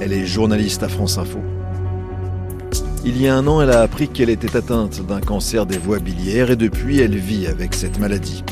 [0.00, 1.38] Elle est journaliste à France Info.
[3.04, 5.98] Il y a un an, elle a appris qu'elle était atteinte d'un cancer des voies
[5.98, 8.42] biliaires et depuis, elle vit avec cette maladie.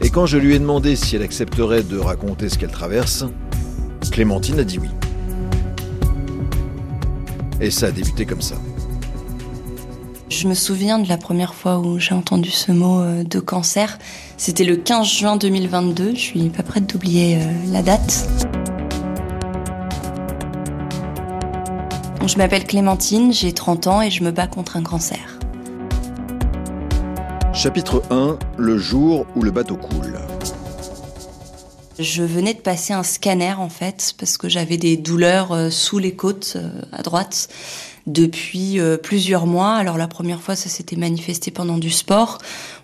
[0.00, 3.24] Et quand je lui ai demandé si elle accepterait de raconter ce qu'elle traverse,
[4.10, 4.90] Clémentine a dit oui.
[7.60, 8.56] Et ça a débuté comme ça.
[10.28, 13.98] Je me souviens de la première fois où j'ai entendu ce mot euh, de cancer.
[14.36, 16.14] C'était le 15 juin 2022.
[16.14, 18.28] Je suis pas prête d'oublier euh, la date.
[22.26, 25.38] Je m'appelle Clémentine, j'ai 30 ans et je me bats contre un cancer.
[27.52, 30.18] Chapitre 1 Le jour où le bateau coule.
[31.98, 35.98] Je venais de passer un scanner en fait parce que j'avais des douleurs euh, sous
[35.98, 37.48] les côtes euh, à droite
[38.06, 39.74] depuis euh, plusieurs mois.
[39.74, 42.38] Alors la première fois ça s'était manifesté pendant du sport.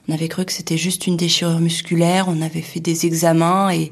[0.06, 3.90] On avait cru que c'était juste une déchirure musculaire, on avait fait des examens et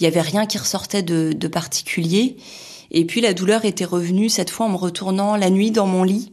[0.00, 2.36] il n'y avait rien qui ressortait de, de particulier.
[2.92, 6.04] Et puis la douleur était revenue cette fois en me retournant la nuit dans mon
[6.04, 6.32] lit.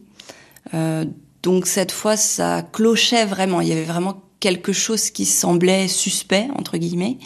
[0.74, 1.04] Euh,
[1.42, 3.62] donc cette fois, ça clochait vraiment.
[3.62, 7.18] Il y avait vraiment quelque chose qui semblait suspect entre guillemets.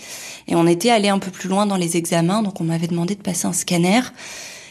[0.46, 3.16] Et on était allé un peu plus loin dans les examens, donc on m'avait demandé
[3.16, 4.00] de passer un scanner.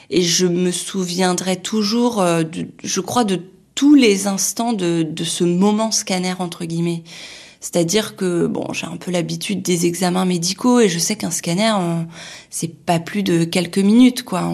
[0.10, 2.44] Et je me souviendrai toujours, euh,
[2.84, 3.42] je crois, de
[3.76, 7.04] tous les instants de, de ce moment scanner entre guillemets.
[7.64, 11.74] C'est-à-dire que bon, j'ai un peu l'habitude des examens médicaux et je sais qu'un scanner,
[12.50, 14.52] c'est pas plus de quelques minutes, quoi.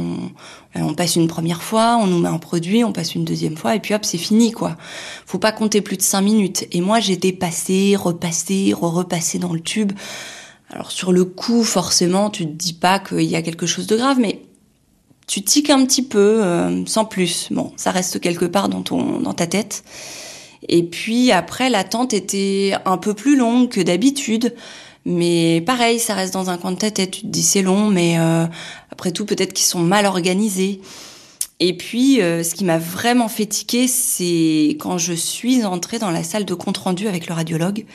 [0.75, 3.75] On, passe une première fois, on nous met un produit, on passe une deuxième fois
[3.75, 4.77] et puis hop, c'est fini, quoi.
[5.25, 6.67] Faut pas compter plus de cinq minutes.
[6.71, 9.91] Et moi, j'étais passée, repassée, re-repassée dans le tube.
[10.69, 13.97] Alors sur le coup, forcément, tu te dis pas qu'il y a quelque chose de
[13.97, 14.43] grave, mais
[15.25, 17.47] tu tiques un petit peu, euh, sans plus.
[17.49, 19.83] Bon, ça reste quelque part dans ton, dans ta tête.
[20.67, 24.53] Et puis après, l'attente était un peu plus longue que d'habitude.
[25.05, 27.09] Mais pareil, ça reste dans un coin de tête.
[27.11, 28.45] Tu te dis c'est long, mais euh,
[28.91, 30.81] après tout, peut-être qu'ils sont mal organisés.
[31.61, 36.11] Et puis, euh, ce qui m'a vraiment fait tiquer, c'est quand je suis entrée dans
[36.11, 37.85] la salle de compte rendu avec le radiologue,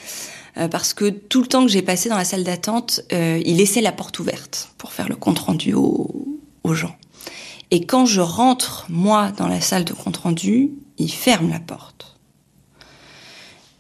[0.57, 3.81] euh, parce que tout le temps que j'ai passé dans la salle d'attente, il laissait
[3.81, 6.27] la porte ouverte pour faire le compte rendu aux,
[6.63, 6.97] aux gens.
[7.71, 12.14] Et quand je rentre moi dans la salle de compte rendu, il ferme la porte.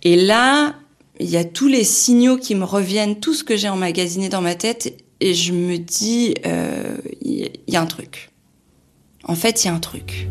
[0.05, 0.75] Et là,
[1.19, 4.43] il y a tous les signaux qui me reviennent, tout ce que j'ai emmagasiné dans
[4.43, 8.31] ma tête, et je me dis, euh, il y a un truc.
[9.25, 10.29] En fait, il y a un truc.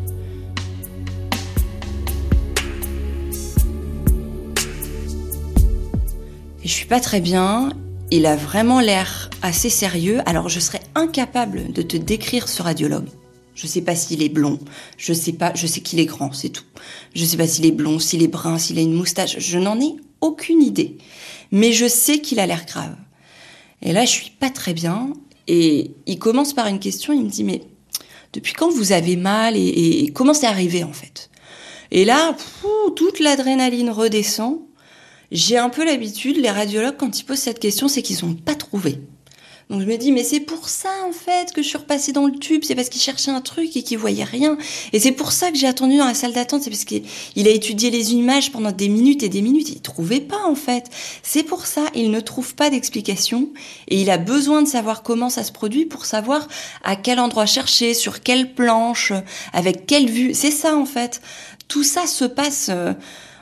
[6.63, 7.72] Et je suis pas très bien.
[8.12, 10.19] Il a vraiment l'air assez sérieux.
[10.28, 13.09] Alors, je serais incapable de te décrire ce radiologue.
[13.55, 14.59] Je sais pas s'il est blond,
[14.97, 16.63] je sais pas, je sais qu'il est grand, c'est tout.
[17.13, 19.79] Je sais pas s'il est blond, s'il est brun, s'il a une moustache, je n'en
[19.79, 20.97] ai aucune idée.
[21.51, 22.95] Mais je sais qu'il a l'air grave.
[23.83, 25.13] Et là, je suis pas très bien.
[25.47, 27.61] Et il commence par une question, il me dit, mais
[28.31, 31.29] depuis quand vous avez mal et, comment c'est arrivé en fait?
[31.91, 32.35] Et là,
[32.95, 34.61] toute l'adrénaline redescend.
[35.31, 38.55] J'ai un peu l'habitude, les radiologues, quand ils posent cette question, c'est qu'ils n'ont pas
[38.55, 38.99] trouvé.
[39.69, 42.25] Donc je me dis, mais c'est pour ça en fait que je suis repassée dans
[42.25, 44.57] le tube, c'est parce qu'il cherchait un truc et qu'il voyait rien.
[44.91, 47.03] Et c'est pour ça que j'ai attendu dans la salle d'attente, c'est parce qu'il
[47.47, 50.90] a étudié les images pendant des minutes et des minutes, il trouvait pas en fait.
[51.24, 53.50] C'est pour ça, il ne trouve pas d'explication
[53.88, 56.47] et il a besoin de savoir comment ça se produit pour savoir
[56.84, 59.13] à quel endroit chercher, sur quelle planche,
[59.53, 60.34] avec quelle vue.
[60.34, 61.22] C'est ça en fait.
[61.68, 62.94] Tout ça se passe euh,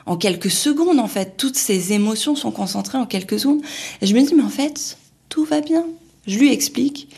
[0.06, 1.36] en quelques secondes en fait.
[1.36, 3.62] Toutes ces émotions sont concentrées en quelques secondes.
[4.00, 4.96] Et je me dis, mais en fait,
[5.28, 5.84] tout va bien.
[6.26, 7.08] Je lui explique.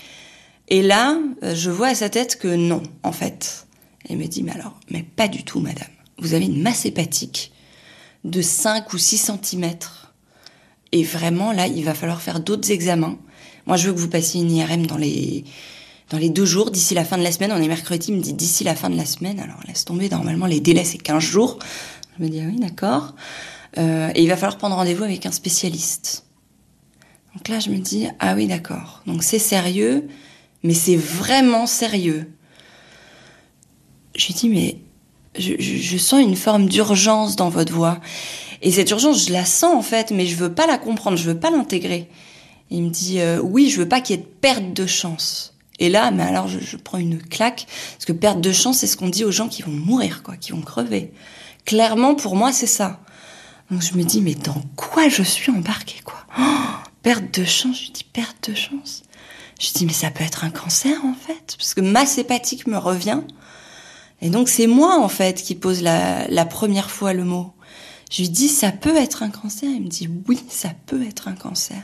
[0.69, 3.67] Et là, euh, je vois à sa tête que non, en fait.
[4.09, 5.89] Elle me dit, mais alors, mais pas du tout, madame.
[6.19, 7.53] Vous avez une masse hépatique
[8.25, 9.71] de 5 ou 6 cm.
[10.93, 13.19] Et vraiment, là, il va falloir faire d'autres examens.
[13.67, 15.45] Moi, je veux que vous passiez une IRM dans les,
[16.11, 17.53] dans les deux jours, d'ici la fin de la semaine.
[17.53, 19.41] On est mercredi, il me dit d'ici la fin de la semaine.
[19.41, 21.59] Alors, laisse tomber, normalement, les délais, c'est 15 jours.
[22.19, 23.15] Je me dis, ah oui, d'accord.
[23.77, 26.25] Euh, et il va falloir prendre rendez-vous avec un spécialiste.
[27.35, 29.03] Donc là, je me dis, ah oui, d'accord.
[29.07, 30.09] Donc c'est sérieux,
[30.63, 32.31] mais c'est vraiment sérieux.
[34.17, 34.79] Je lui dis, mais
[35.37, 38.01] je, sens une forme d'urgence dans votre voix.
[38.63, 41.25] Et cette urgence, je la sens en fait, mais je veux pas la comprendre, je
[41.25, 42.09] veux pas l'intégrer.
[42.71, 45.55] Il me dit, euh, oui, je veux pas qu'il y ait de perte de chance.
[45.81, 48.97] Et là, mais alors je, prends une claque, parce que perte de chance, c'est ce
[48.97, 51.13] qu'on dit aux gens qui vont mourir, quoi, qui vont crever.
[51.65, 53.01] Clairement, pour moi, c'est ça.
[53.71, 56.27] Donc je me dis, mais dans quoi je suis embarquée, quoi?
[56.39, 59.03] Oh, Perte de chance, je dis perte de chance.
[59.61, 62.79] Je dis, mais ça peut être un cancer, en fait, parce que masse hépatique me
[62.79, 63.21] revient.
[64.23, 67.53] Et donc c'est moi, en fait, qui pose la, première fois le mot.
[68.11, 69.69] Je lui dis, ça peut être un cancer.
[69.69, 71.83] Il me dit, oui, ça peut être un cancer.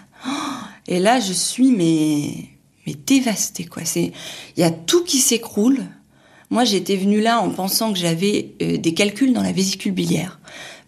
[0.89, 2.49] Et là, je suis, mais
[2.87, 3.85] mais dévastée quoi.
[3.85, 4.13] C'est
[4.57, 5.85] il y a tout qui s'écroule.
[6.49, 10.41] Moi, j'étais venue là en pensant que j'avais euh, des calculs dans la vésicule biliaire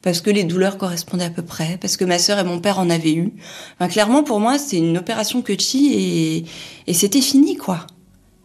[0.02, 2.80] parce que les douleurs correspondaient à peu près, parce que ma sœur et mon père
[2.80, 3.32] en avaient eu.
[3.78, 6.44] Enfin, clairement, pour moi, c'est une opération Cutchy et,
[6.88, 7.86] et c'était fini, quoi.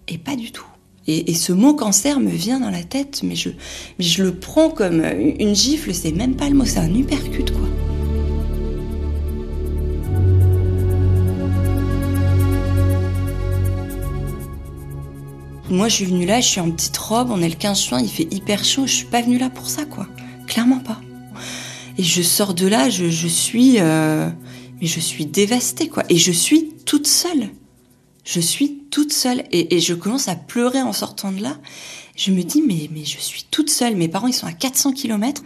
[0.07, 0.65] Et pas du tout.
[1.07, 3.49] Et, et, ce mot cancer me vient dans la tête, mais je,
[3.97, 7.49] mais je le prends comme une gifle, c'est même pas le mot, c'est un uppercut,
[7.51, 7.67] quoi.
[15.69, 17.99] Moi, je suis venue là, je suis en petite robe, on est le 15 juin,
[17.99, 20.07] il fait hyper chaud, je suis pas venue là pour ça, quoi.
[20.45, 21.01] Clairement pas.
[21.97, 24.29] Et je sors de là, je, suis, euh,
[24.79, 26.03] mais je suis dévastée, quoi.
[26.09, 27.49] Et je suis toute seule.
[28.23, 29.43] Je suis toute seule.
[29.51, 31.57] Et, et, je commence à pleurer en sortant de là.
[32.15, 33.95] Je me dis, mais, mais je suis toute seule.
[33.95, 35.41] Mes parents, ils sont à 400 km.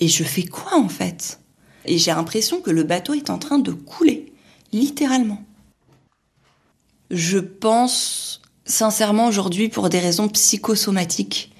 [0.00, 1.38] Et je fais quoi, en fait?
[1.84, 4.32] Et j'ai l'impression que le bateau est en train de couler.
[4.72, 5.44] Littéralement.
[7.10, 11.53] Je pense sincèrement aujourd'hui pour des raisons psychosomatiques